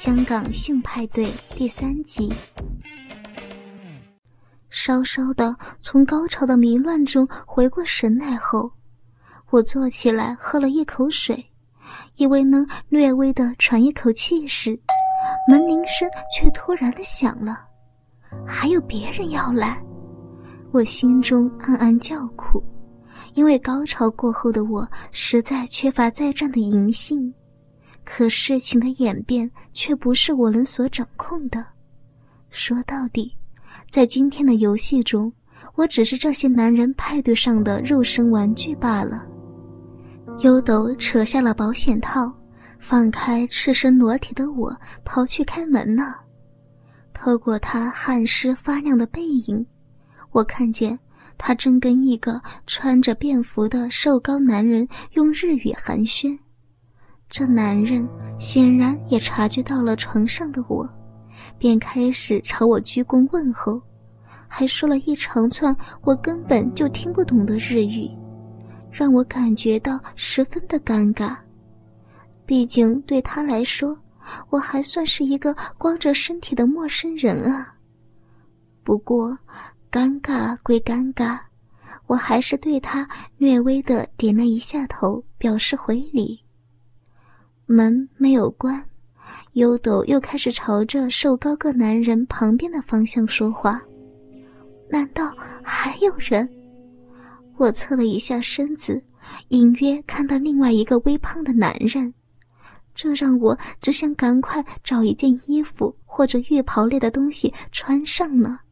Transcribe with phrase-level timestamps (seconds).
[0.00, 2.32] 香港性派对第三集。
[4.70, 8.72] 稍稍的从高潮的迷乱中回过神来后，
[9.50, 11.44] 我坐起来喝了一口水，
[12.16, 14.70] 以为能略微的喘一口气时，
[15.46, 17.62] 门铃声却突然的响了。
[18.46, 19.78] 还有别人要来，
[20.72, 22.64] 我心中暗暗叫苦，
[23.34, 27.30] 因为高潮过后的我实在缺乏再战的银杏。
[28.04, 31.64] 可事情的演变却不是我能所掌控的。
[32.50, 33.36] 说到底，
[33.88, 35.32] 在今天的游戏中，
[35.74, 39.24] 我只是这些男人派对上的肉身玩具罢了。
[40.40, 42.32] 优斗扯下了保险套，
[42.78, 46.16] 放开赤身裸体的我，跑去开门了。
[47.12, 49.64] 透过他汗湿发亮的背影，
[50.32, 50.98] 我看见
[51.36, 56.38] 他正跟一个穿着便服的瘦高男人用日语寒暄。
[57.30, 58.06] 这男人
[58.40, 60.86] 显然也察觉到了床上的我，
[61.56, 63.80] 便开始朝我鞠躬问候，
[64.48, 68.10] 还说了一长串我根本就听不懂的日语，
[68.90, 71.36] 让我感觉到十分的尴尬。
[72.44, 73.96] 毕竟对他来说，
[74.48, 77.72] 我还算是一个光着身体的陌生人啊。
[78.82, 79.38] 不过，
[79.88, 81.38] 尴尬归尴尬，
[82.08, 86.40] 我还是对他略微的点了一下头，表示回礼。
[87.72, 88.84] 门没有关，
[89.52, 93.80] 优斗又开始朝着瘦高个男人旁边的方向说话。
[94.88, 96.48] 难道还有人？
[97.56, 99.00] 我侧了一下身子，
[99.50, 102.12] 隐约看到另外一个微胖的男人，
[102.92, 108.62] 这让我只想赶快找一件衣服或者浴袍类的东西穿上了。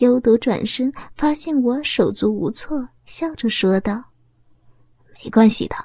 [0.00, 4.04] 优斗转身发现我手足无措，笑着说道
[5.24, 5.76] ：“没关系的。”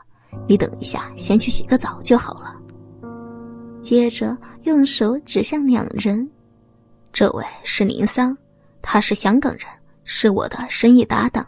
[0.48, 2.56] 你等一下，先去洗个澡就好了。
[3.82, 6.28] 接着用手指向两人，
[7.14, 8.36] 这位是林桑，
[8.82, 9.62] 他是香港人，
[10.04, 11.44] 是我的生意搭档；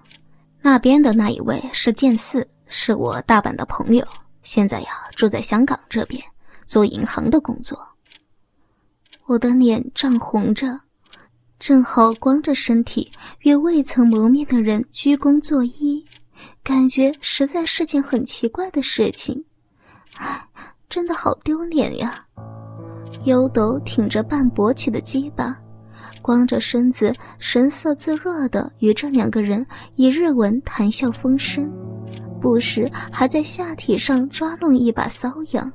[0.62, 4.06] 那边的那一位是剑四，是我大阪的朋友，
[4.44, 6.22] 现在呀住在香港这边，
[6.66, 7.78] 做银行的工作。
[9.26, 10.80] 我的脸涨红着，
[11.60, 13.12] 正好光着身体
[13.42, 16.04] 与未曾谋面的人鞠躬作揖。
[16.64, 19.44] 感觉实在是件很奇怪的事情，
[20.16, 20.48] 唉，
[20.90, 22.24] 真的好丢脸呀！
[23.24, 25.58] 优斗挺着半勃起的鸡巴，
[26.22, 29.66] 光着身子，神色自若的与这两个人
[29.96, 31.72] 以日文谈笑风生，
[32.40, 35.72] 不时还在下体上抓弄一把瘙痒。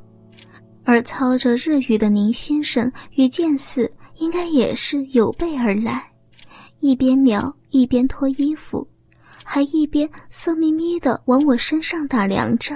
[0.84, 6.04] 而操着日语的林先生与剑四应该也是有备而来，
[6.80, 8.86] 一边聊一边脱衣服。
[9.44, 12.74] 还一边色眯眯的往我身上打量着，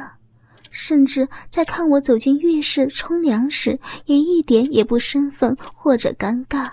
[0.71, 6.71] 甚至在看我走进浴室冲凉时，也一点也不生分或者尴尬，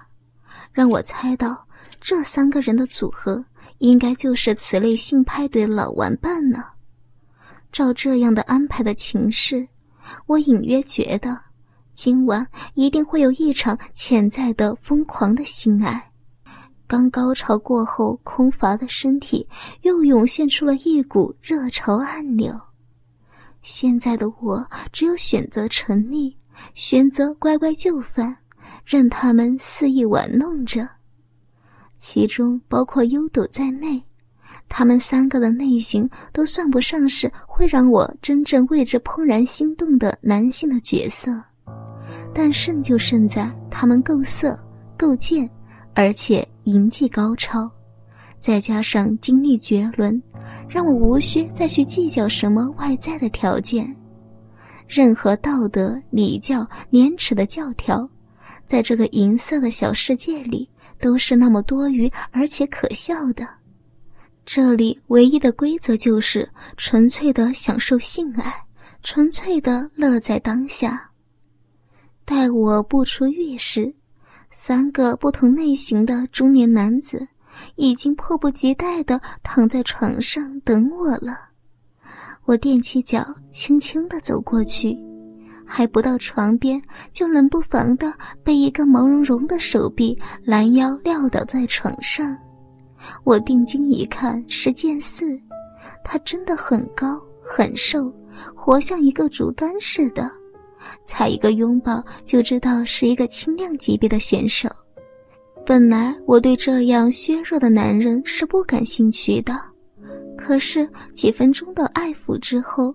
[0.71, 1.67] 让我猜到
[2.01, 3.43] 这三个人的组合
[3.77, 6.63] 应该就是此类性派对老玩伴呢。
[7.71, 9.67] 照这样的安排的情势，
[10.27, 11.39] 我隐约觉得
[11.91, 16.11] 今晚一定会有一场潜在的疯狂的性爱。
[16.85, 19.47] 刚高潮过后，空乏的身体
[19.81, 22.53] 又涌现出了一股热潮暗流。
[23.61, 26.35] 现在的我只有选择沉溺，
[26.73, 28.35] 选择乖乖就范，
[28.85, 30.87] 任他们肆意玩弄着。
[31.95, 34.03] 其中包括优斗在内，
[34.67, 41.31] 他们三个的内形都算不上是会让我真正为之怦然心动的男性的角色，
[42.33, 44.59] 但胜就胜在他们够色、
[44.97, 45.49] 够贱。
[45.93, 47.69] 而且淫技高超，
[48.39, 50.21] 再加上精力绝伦，
[50.67, 53.95] 让我无需再去计较什么外在的条件。
[54.87, 58.07] 任何道德、礼教、廉耻的教条，
[58.65, 63.47] 在这个银色的小世界里，都是那么多余而且可笑的。
[64.45, 68.53] 这里唯一的规则就是纯粹的享受性爱，
[69.01, 71.09] 纯粹的乐在当下。
[72.25, 73.93] 待我步出浴室。
[74.55, 77.27] 三个不同类型的中年男子
[77.75, 81.35] 已经迫不及待地躺在床上等我了。
[82.45, 84.95] 我踮起脚，轻轻地走过去，
[85.65, 86.79] 还不到床边，
[87.11, 88.13] 就冷不防地
[88.43, 92.37] 被一个毛茸茸的手臂拦腰撂倒在床上。
[93.23, 95.25] 我定睛一看，是剑四，
[96.03, 98.13] 他真的很高很瘦，
[98.55, 100.31] 活像一个竹竿似的。
[101.05, 104.69] 才一个拥抱就知道是一个轻量级别的选手。
[105.65, 109.57] 本来我对这样削弱的男人是不感兴趣的，
[110.37, 112.93] 可是几分钟的爱抚之后，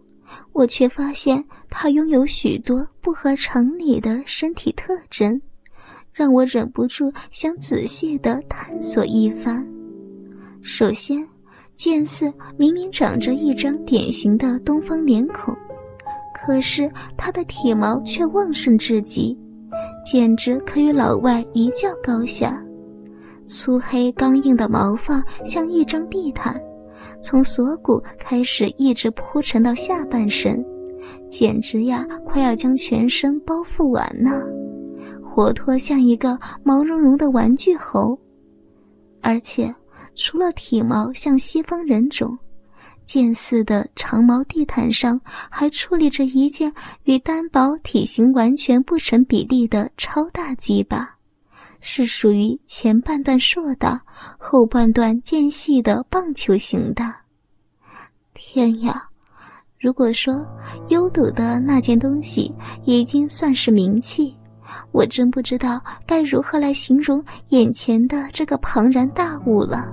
[0.53, 5.41] 我却发现他拥有许多不合常理的身体特征，
[6.13, 9.67] 让我忍不住想仔细的探索一番。
[10.61, 11.27] 首先，
[11.75, 15.57] 剑四明明长着一张典型的东方脸孔，
[16.41, 19.37] 可是他的体毛却旺盛至极，
[20.05, 22.63] 简直可与老外一较高下。
[23.45, 26.59] 粗黑刚硬的毛发像一张地毯。
[27.21, 30.65] 从锁骨开始，一直铺陈到下半身，
[31.29, 34.41] 简直呀，快要将全身包覆完呢，
[35.25, 38.17] 活脱像一个毛茸茸的玩具猴。
[39.21, 39.75] 而且，
[40.15, 42.39] 除了体毛像西方人种，
[43.09, 45.19] 剑似的长毛地毯上
[45.49, 46.71] 还矗立着一件
[47.05, 51.17] 与单薄体型完全不成比例的超大鸡巴。
[51.81, 53.99] 是属于前半段硕大，
[54.37, 57.15] 后半段渐细的棒球形的。
[58.35, 59.09] 天呀！
[59.81, 60.45] 如果说
[60.89, 64.37] 优斗的那件东西已经算是名器，
[64.93, 69.89] 我真不知道该如何来形容眼前的这个庞然大物了。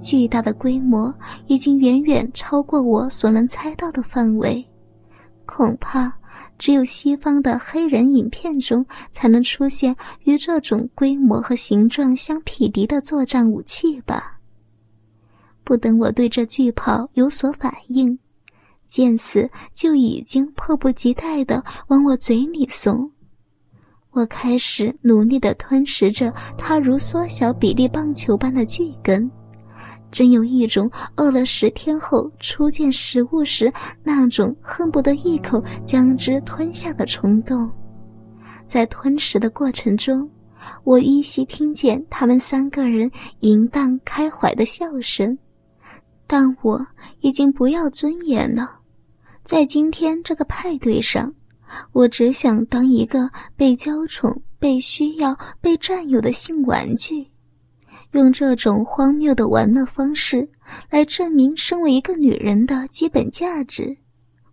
[0.00, 1.12] 巨大的规模
[1.46, 4.64] 已经远远超过我所能猜到的范围，
[5.46, 6.12] 恐怕。
[6.56, 14.38] 只有西方的黑人影片中才能出现与这种规模和形状相匹敌的作战武器吧。
[15.64, 18.16] 不等我对这巨炮有所反应，
[18.86, 23.10] 见此就已经迫不及待地往我嘴里送。
[24.10, 29.30] 我开始努力地吞食着它如缩小比例棒球般的巨根。
[30.10, 33.72] 真有一种饿了十天后初见食物时
[34.02, 37.70] 那种恨不得一口将之吞下的冲动。
[38.66, 40.28] 在吞食的过程中，
[40.84, 43.10] 我依稀听见他们三个人
[43.40, 45.36] 淫荡开怀的笑声，
[46.26, 46.86] 但我
[47.20, 48.76] 已经不要尊严了。
[49.44, 51.32] 在今天这个派对上，
[51.92, 57.26] 我只想当一个被娇宠、被需要、被占有的性玩具。
[58.12, 60.48] 用这种荒谬的玩乐方式
[60.90, 63.96] 来证明身为一个女人的基本价值，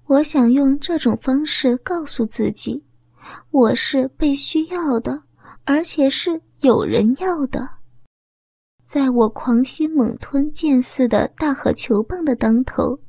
[0.08, 2.84] 我想用这种方式告诉自己，
[3.52, 5.22] 我是被需要的，
[5.64, 7.70] 而且是有人要的。
[8.86, 13.00] 在我狂吸猛吞剑似的大河球棒的当头，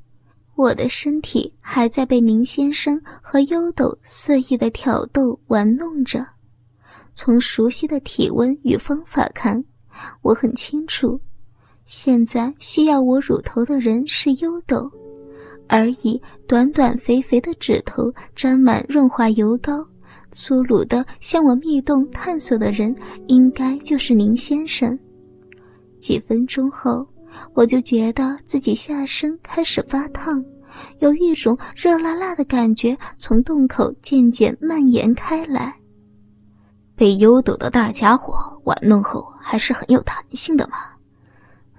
[0.54, 6.26] 我的身体还在被林先生和优斗肆意的挑逗玩弄着。
[7.12, 9.62] 从熟悉的体温与方法看。
[10.22, 11.20] 我很清楚，
[11.84, 14.90] 现在需要我乳头的人是优斗，
[15.68, 19.86] 而以短短肥肥的指头沾满润滑油膏、
[20.30, 22.94] 粗鲁的向我密洞探索的人，
[23.28, 24.98] 应该就是您先生。
[25.98, 27.06] 几分钟后，
[27.54, 30.44] 我就觉得自己下身开始发烫，
[31.00, 35.74] 有一种热辣辣的感觉从洞口渐渐蔓延开来。
[36.96, 40.78] 被优斗的大家伙玩弄后，还是很有弹性的嘛。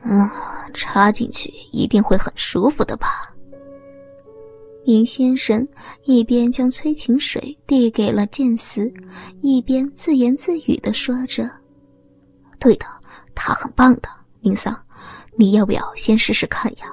[0.03, 0.29] 嗯，
[0.73, 3.33] 插进去一定会很舒服的吧？
[4.85, 5.67] 林先生
[6.05, 8.89] 一边将催情水递给了剑丝，
[9.41, 11.49] 一边自言自语的说着
[12.57, 12.85] ：“对的，
[13.35, 14.07] 他很棒的，
[14.39, 14.73] 林桑，
[15.35, 16.85] 你要不要先试试看呀？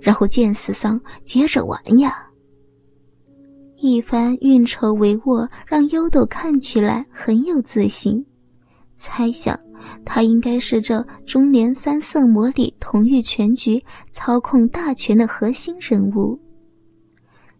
[0.00, 2.24] 然后剑丝桑接着玩呀。”
[3.80, 8.24] 一番运筹帷幄，让优斗看起来很有自信。
[8.92, 9.58] 猜想
[10.04, 16.38] 他应该是这中年三色魔里统御全局、操控大权的核心人物。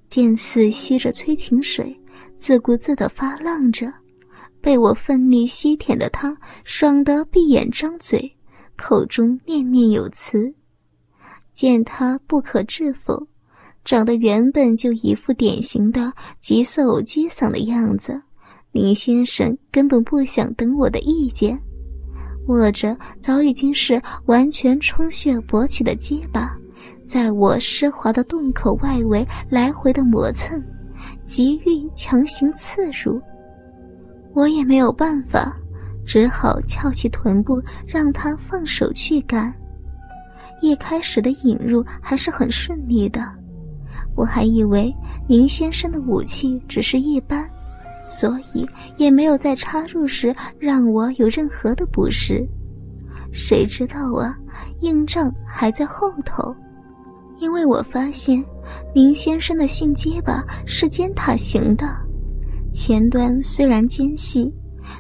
[0.09, 1.97] 剑四吸着催情水，
[2.35, 3.93] 自顾自地发浪着，
[4.61, 8.37] 被我奋力吸舔的他爽得闭眼张嘴，
[8.77, 10.53] 口中念念有词。
[11.53, 13.29] 见他不可置否。
[13.89, 18.21] 长得原本就一副典型的急色偶机嗓的样子，
[18.71, 21.59] 林先生根本不想等我的意见，
[22.49, 26.55] 握着早已经是完全充血勃起的鸡巴，
[27.03, 30.63] 在我湿滑的洞口外围来回的磨蹭，
[31.25, 33.19] 急欲强行刺入，
[34.35, 35.57] 我也没有办法，
[36.05, 39.51] 只好翘起臀部让他放手去干。
[40.61, 43.38] 一开始的引入还是很顺利的。
[44.19, 44.93] 我还以为
[45.29, 47.49] 宁先生的武器只是一般，
[48.05, 52.45] 所以也没有在插入时让我有任何的不适。
[53.31, 54.37] 谁知道啊，
[54.81, 56.53] 硬仗还在后头。
[57.39, 58.45] 因为我发现
[58.93, 61.87] 宁先生的性结巴是尖塔型的，
[62.73, 64.53] 前端虽然尖细，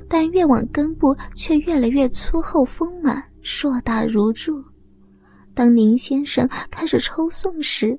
[0.09, 4.63] 但越往根部却越来越粗厚丰满，硕大如柱。
[5.55, 7.99] 当宁先生开始抽送时，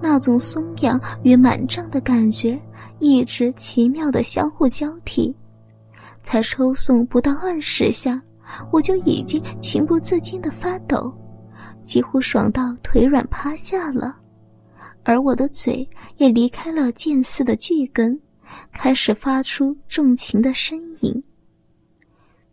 [0.00, 2.60] 那种松痒与满胀的感觉
[2.98, 5.34] 一直奇妙的相互交替，
[6.22, 8.20] 才抽送不到二十下，
[8.70, 11.12] 我就已经情不自禁的发抖，
[11.82, 14.16] 几乎爽到腿软趴下了，
[15.04, 18.18] 而我的嘴也离开了剑似的巨根，
[18.72, 21.22] 开始发出重情的呻吟。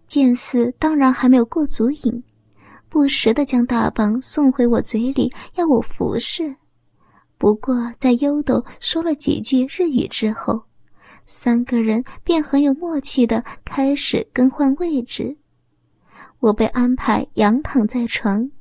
[0.07, 2.23] 剑似当然还没有过足瘾，
[2.89, 6.55] 不时的将大棒送回我嘴里，要我服侍。
[7.39, 10.61] 不过，在优斗说了几句日语之后，
[11.25, 15.37] 三个人便很有默契的开始更换位置。
[16.39, 18.51] 我被安排仰躺在床，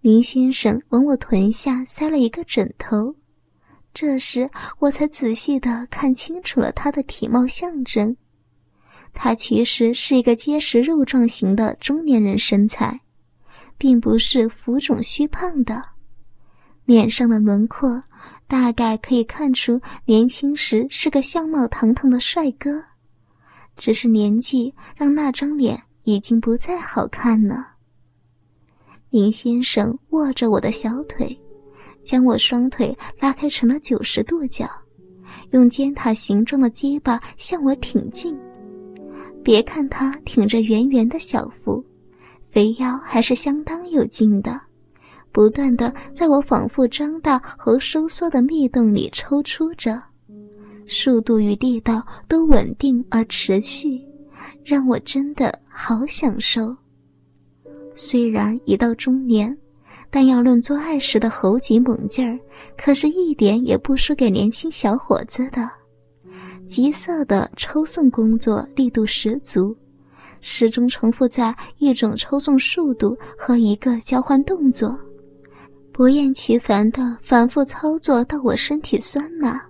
[0.00, 3.14] 林先生往我臀下塞了一个枕头。
[3.92, 8.16] 这时，我才仔细的看清楚了他的体貌象征。
[9.12, 13.02] 他其实是一个结实肉壮型的中年人身材，
[13.76, 15.93] 并不是浮肿虚胖的。
[16.84, 18.02] 脸上的轮廓，
[18.46, 22.82] 大概可以看出年轻时是个相貌堂堂的帅哥，
[23.76, 27.66] 只是年纪让那张脸已经不再好看了。
[29.10, 31.38] 林先生握着我的小腿，
[32.02, 34.68] 将我双腿拉开成了九十度角，
[35.52, 38.36] 用尖塔形状的鸡巴向我挺进。
[39.42, 41.84] 别看他挺着圆圆的小腹，
[42.42, 44.60] 肥腰还是相当有劲的。
[45.34, 50.00] 不断的在我仿佛张大和收缩的密洞里抽出着，
[50.86, 54.00] 速度与力道都稳定而持续，
[54.62, 56.72] 让我真的好享受。
[57.96, 59.58] 虽然已到中年，
[60.08, 62.38] 但要论做爱时的猴急猛劲儿，
[62.76, 65.68] 可是一点也不输给年轻小伙子的。
[66.64, 69.76] 急色的抽送工作力度十足，
[70.40, 74.96] 始终重复在一种抽送速度和一个交换动作。
[75.94, 79.60] 不厌其烦的反复操作到我身体酸麻，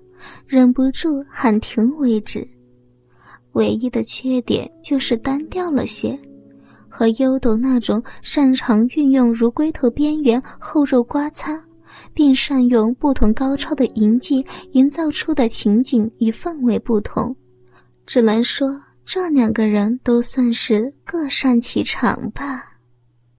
[0.46, 2.48] 忍不住喊停为止。
[3.52, 6.18] 唯一的缺点就是单调了些，
[6.88, 11.62] 和优斗那种擅长运用如龟头边缘厚肉刮擦，
[12.14, 17.36] 并善用不同高超的银技营造出的情景与氛围不同，
[18.06, 22.64] 只能说这两个人都算是各擅其长吧。